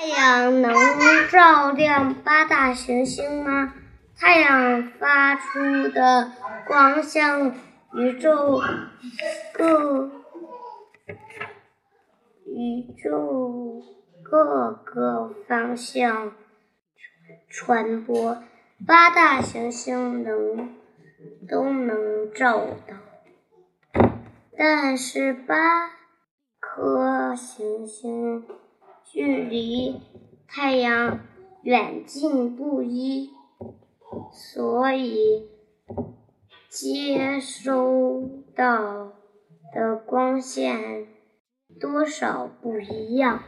[0.00, 0.72] 太阳能
[1.28, 3.74] 照亮八大行星吗？
[4.16, 6.30] 太阳发出的
[6.68, 7.52] 光向
[7.94, 8.62] 宇宙
[9.52, 10.08] 各
[12.46, 13.82] 宇宙
[14.22, 16.32] 各个方向
[17.50, 18.40] 传播，
[18.86, 20.76] 八大行星能
[21.48, 24.00] 都能照到，
[24.56, 25.90] 但是八
[26.60, 28.46] 颗行星
[29.10, 30.00] 距离
[30.46, 31.20] 太阳
[31.62, 33.30] 远近不一。
[34.32, 35.48] 所以，
[36.68, 38.22] 接收
[38.54, 39.12] 到
[39.74, 41.06] 的光线
[41.80, 43.42] 多少不一样。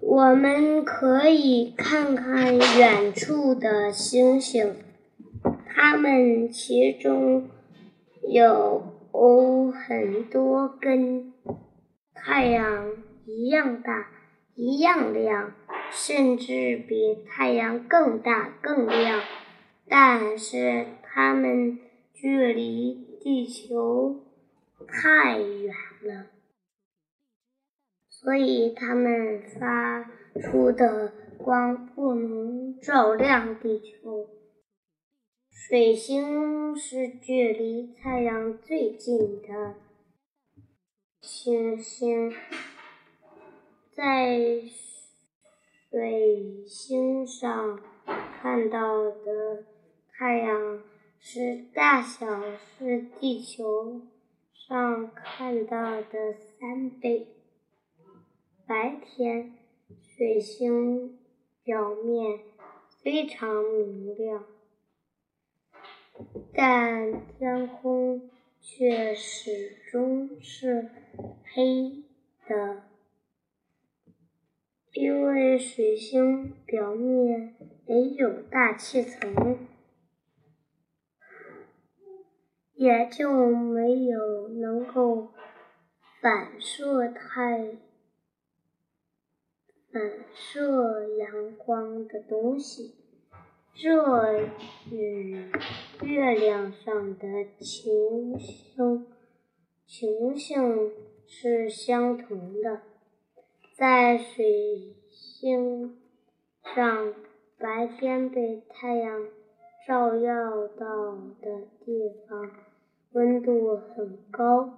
[0.00, 4.76] 我们可以看看远处的星星，
[5.66, 7.48] 它们其中
[8.28, 8.82] 有
[9.72, 11.32] 很多跟
[12.14, 12.90] 太阳
[13.36, 14.10] 一样大，
[14.54, 15.54] 一样亮。
[15.92, 19.20] 甚至比太阳更大、更亮，
[19.88, 21.80] 但是它们
[22.14, 24.24] 距离地球
[24.86, 26.26] 太远了，
[28.08, 30.08] 所以它们发
[30.40, 34.28] 出的光不能照亮地球。
[35.50, 39.74] 水星是距离太阳最近的
[41.20, 42.32] 行星，
[43.92, 44.62] 在。
[45.90, 47.80] 水星上
[48.40, 49.64] 看到的
[50.12, 50.84] 太阳
[51.18, 52.40] 是大小
[52.78, 54.02] 是地球
[54.54, 57.26] 上看到的三倍。
[58.68, 59.58] 白天，
[60.16, 61.18] 水星
[61.64, 62.38] 表面
[63.02, 64.44] 非常明亮，
[66.54, 68.30] 但天空
[68.60, 70.88] 却始终是
[71.52, 72.04] 黑
[72.48, 72.84] 的。
[74.92, 77.54] 因为水星表面
[77.86, 79.58] 没有大气层，
[82.74, 85.28] 也就没有能够
[86.20, 87.76] 反射太
[89.92, 92.96] 反射阳光的东西。
[93.72, 94.48] 这
[94.90, 95.52] 与
[96.02, 97.26] 月亮上的
[97.60, 99.06] 情形
[99.86, 100.90] 情形
[101.28, 102.89] 是相同的。
[103.80, 105.96] 在水星
[106.74, 107.14] 上，
[107.58, 109.26] 白天被太阳
[109.88, 112.50] 照耀到的地方
[113.12, 114.74] 温度很高，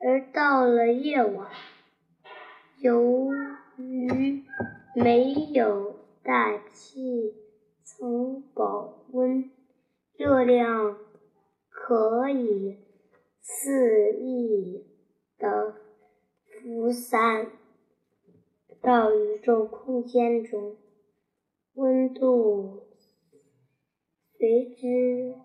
[0.00, 1.50] 而到了夜晚，
[2.80, 3.28] 由
[3.76, 4.42] 于
[4.94, 7.34] 没有大气
[7.84, 9.50] 层保温，
[10.16, 10.96] 热量
[11.68, 12.78] 可以
[13.42, 14.86] 肆意
[15.36, 15.84] 的。
[16.66, 17.52] 辐散
[18.82, 20.76] 到宇宙空间中，
[21.74, 22.88] 温度
[24.36, 25.36] 随之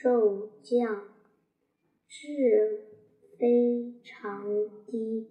[0.00, 1.08] 骤降
[2.06, 2.84] 至
[3.36, 4.44] 非常
[4.86, 5.28] 低。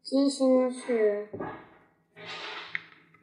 [0.00, 1.28] 金星是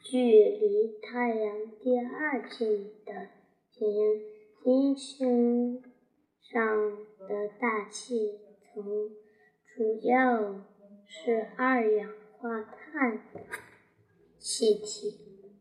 [0.03, 3.29] 距离太阳第二近的
[3.71, 4.21] 行星，
[4.63, 5.83] 金星
[6.39, 8.50] 上的大气。
[8.73, 8.83] 层
[9.65, 10.61] 主要
[11.05, 13.21] 是二氧化碳
[14.37, 15.51] 气体，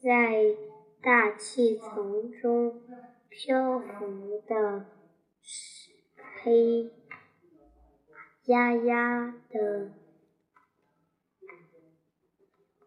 [0.00, 0.56] 在
[1.02, 2.80] 大气层中
[3.28, 4.86] 漂浮的
[5.42, 5.90] 是
[6.42, 6.90] 黑
[8.46, 9.92] 压压的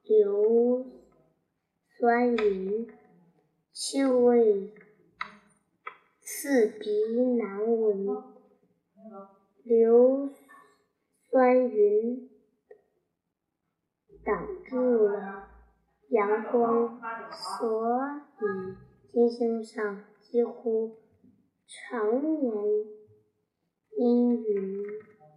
[0.04, 0.86] 硫
[1.88, 2.88] 酸云，
[3.72, 4.74] 气味。
[6.46, 6.88] 刺鼻
[7.40, 8.06] 难闻，
[9.64, 10.30] 硫
[11.24, 12.30] 酸云
[14.24, 15.48] 挡住了
[16.10, 17.02] 阳光，
[17.32, 17.98] 所
[18.38, 20.98] 以金星上几乎
[21.66, 22.54] 常年
[23.98, 24.84] 阴云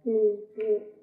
[0.03, 0.93] 密布。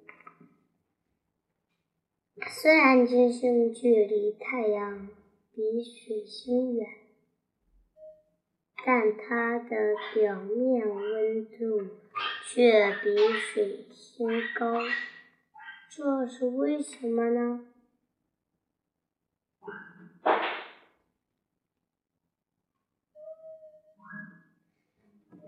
[2.48, 5.08] 虽然金星距离太阳
[5.52, 7.05] 比水星远。
[8.86, 11.90] 但它的表面温度
[12.44, 14.80] 却比水星高，
[15.90, 17.66] 这是为什么呢？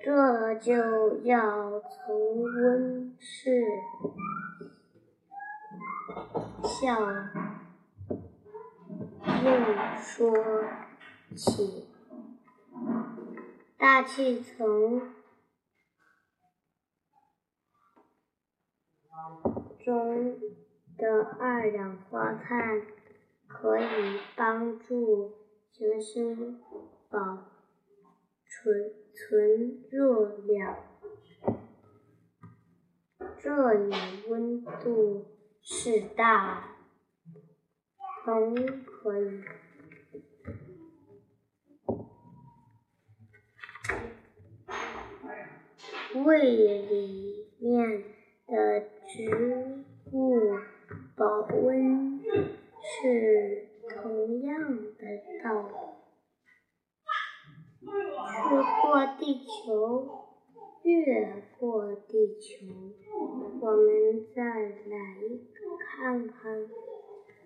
[0.02, 3.62] 这就要从温室
[6.64, 7.08] 效
[9.44, 10.34] 应说
[11.36, 11.87] 起。
[13.78, 15.14] 大气层
[19.84, 20.40] 中
[20.96, 22.82] 的二氧化碳
[23.46, 25.32] 可以帮助
[25.70, 26.60] 行星
[27.08, 27.46] 保
[28.44, 30.76] 存存热量，
[33.38, 33.94] 这里
[34.26, 35.24] 温度
[35.62, 36.76] 是大，
[38.24, 39.44] 铜可以。
[46.14, 48.02] 胃里面
[48.46, 50.56] 的植物
[51.14, 52.18] 保温
[52.80, 55.02] 是同样的
[55.44, 55.74] 道理。
[57.82, 57.90] 越
[58.82, 60.08] 过地球，
[60.82, 62.66] 越过地球，
[63.60, 64.96] 我们再来
[65.78, 66.66] 看看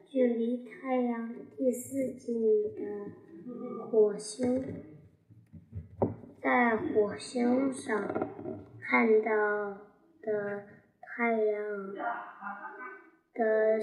[0.07, 3.11] 距离太阳第四近的
[3.91, 4.92] 火星。
[6.43, 7.97] 在火星上
[8.81, 9.31] 看到
[10.21, 10.67] 的
[11.01, 11.95] 太阳
[13.33, 13.79] 的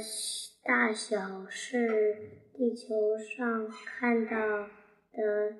[0.65, 4.67] 大小是地球上看到
[5.13, 5.55] 的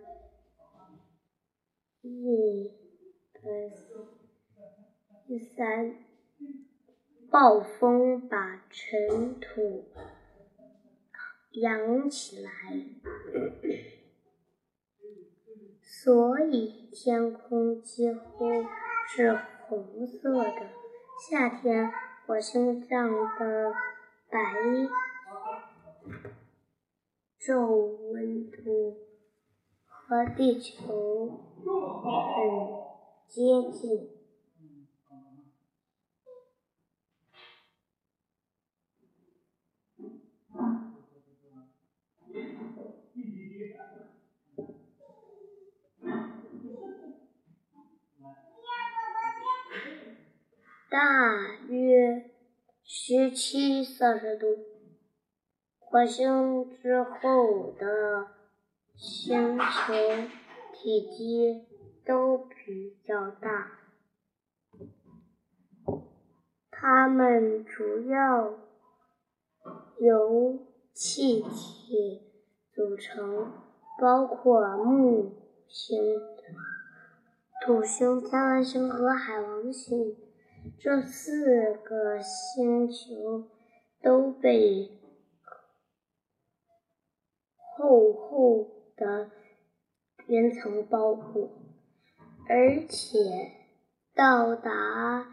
[2.02, 2.74] 一
[5.26, 5.96] 第三，
[7.32, 9.86] 暴风把尘土
[11.52, 12.52] 扬起来。
[16.02, 18.46] 所以天空几乎
[19.06, 19.38] 是
[19.68, 20.70] 红色的。
[21.30, 21.92] 夏天，
[22.26, 23.74] 火星上的
[24.30, 24.40] 白
[27.38, 27.68] 昼
[28.14, 28.96] 温度
[29.86, 31.28] 和地球
[31.68, 32.10] 很
[33.28, 34.19] 接近。
[50.92, 50.98] 大
[51.68, 52.32] 约
[52.84, 54.48] 十七摄氏度。
[55.78, 58.28] 火星之后的
[58.96, 59.94] 星球
[60.74, 61.68] 体积
[62.04, 63.80] 都比较大，
[66.72, 68.58] 它们主要
[70.00, 70.58] 由
[70.92, 72.24] 气体
[72.74, 73.52] 组成，
[74.02, 75.34] 包括木
[75.68, 76.20] 星、
[77.64, 80.16] 土星、天王星和海王星。
[80.78, 83.50] 这四个星球
[84.02, 84.90] 都被
[87.58, 89.30] 厚厚的
[90.28, 91.50] 云层包裹，
[92.48, 93.20] 而且
[94.16, 95.28] 到达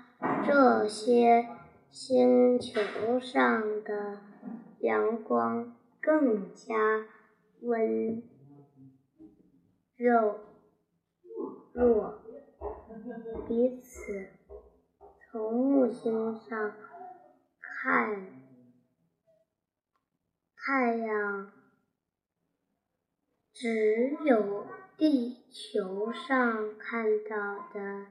[0.44, 1.46] 这些
[1.90, 4.20] 星球上的
[4.81, 7.06] 阳光更加
[7.61, 8.23] 温
[9.96, 10.40] 柔
[11.73, 12.20] 弱，
[13.46, 14.35] 彼此。
[15.36, 16.74] 从木星上
[17.60, 18.26] 看，
[20.56, 21.52] 太阳
[23.52, 24.66] 只有
[24.96, 28.06] 地球上看到的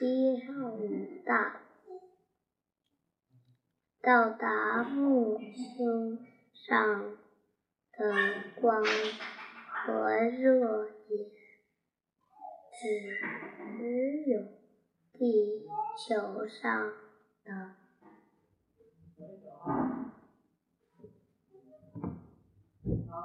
[0.00, 0.88] 一上午
[1.26, 1.60] 大。
[4.00, 7.18] 到达木星上
[7.92, 11.30] 的光和热也
[12.80, 12.90] 只
[14.30, 14.59] 有。
[15.20, 16.92] 地球上
[17.44, 17.74] 的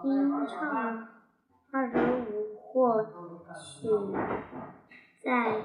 [0.03, 1.07] 音唱
[1.71, 3.01] 二十五，或
[3.55, 3.87] 许
[5.23, 5.61] 在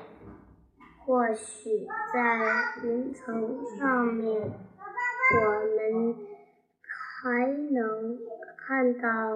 [1.05, 4.41] 或许在云层上面，
[5.35, 5.41] 我
[5.75, 6.17] 们
[6.79, 8.21] 还能
[8.57, 9.35] 看到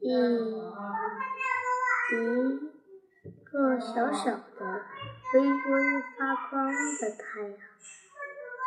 [0.00, 0.08] 一
[2.14, 2.72] 一。
[3.52, 4.80] 个小小的、
[5.34, 7.58] 微微发光的太阳，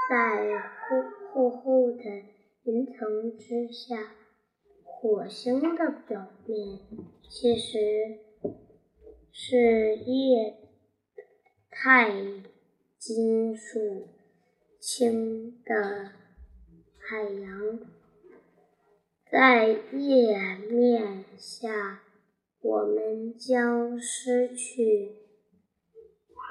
[0.10, 2.04] 在厚厚厚的
[2.64, 4.16] 云层之下。
[4.84, 6.80] 火星的表面
[7.30, 7.78] 其实
[9.32, 10.56] 是液
[11.70, 12.12] 态
[12.98, 14.08] 金属
[14.80, 16.12] 氢的
[16.98, 17.80] 海洋，
[19.30, 22.02] 在液面下。
[22.62, 25.25] 我们将失去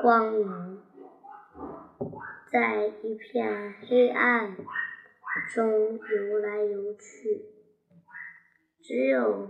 [0.05, 0.83] 光明，
[2.53, 4.55] 在一片黑暗
[5.55, 7.47] 中游来游去。
[8.83, 9.49] 只有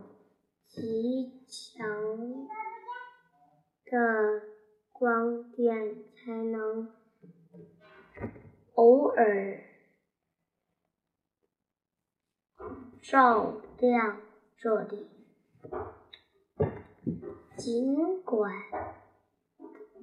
[0.69, 2.47] 极强
[3.85, 4.43] 的
[4.93, 6.95] 光电才能
[8.75, 9.61] 偶尔
[13.03, 14.21] 照亮
[14.57, 15.11] 这里。
[17.57, 18.53] 尽管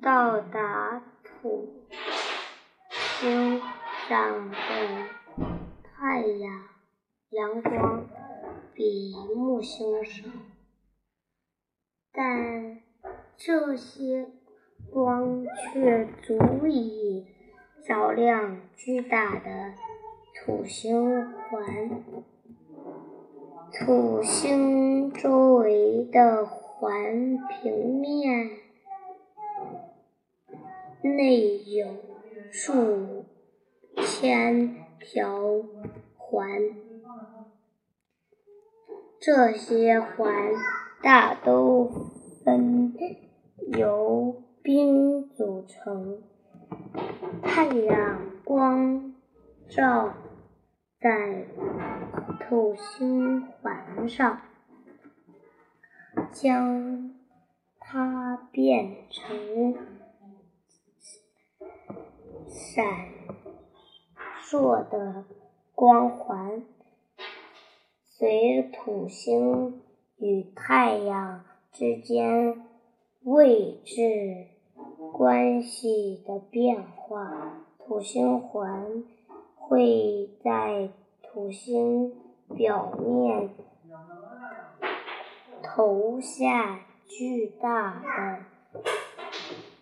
[0.01, 1.69] 到达土
[2.89, 3.61] 星
[4.07, 4.57] 上的
[5.83, 6.63] 太阳
[7.29, 8.07] 阳光
[8.73, 10.25] 比木星少，
[12.11, 12.79] 但
[13.37, 14.27] 这些
[14.91, 17.27] 光却足以
[17.87, 19.75] 照亮巨大的
[20.33, 22.03] 土星环。
[23.71, 28.49] 土星周围的环平面
[31.03, 31.87] 内有
[32.51, 33.25] 数
[34.05, 35.63] 千条
[36.15, 36.61] 环，
[39.19, 40.33] 这些环
[41.01, 41.89] 大都
[42.43, 42.93] 分
[43.73, 46.21] 由冰组成。
[47.41, 49.15] 太阳光
[49.69, 50.13] 照
[50.99, 51.47] 在
[52.39, 54.41] 土星环上，
[56.31, 57.15] 将
[57.79, 59.75] 它变成
[62.73, 63.09] 闪
[64.41, 65.25] 烁的
[65.75, 66.63] 光环。
[68.05, 69.81] 随土星
[70.15, 72.65] 与太阳之间
[73.23, 74.47] 位置
[75.11, 79.03] 关系的变化，土星环
[79.55, 80.89] 会在
[81.21, 82.15] 土星。
[82.53, 83.49] 表面
[85.63, 88.39] 投下巨大的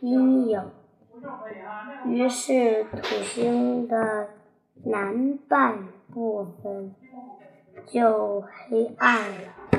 [0.02, 0.70] 阴影，
[2.06, 4.30] 于是土星的
[4.84, 6.96] 南半部分
[7.86, 9.79] 就黑暗了。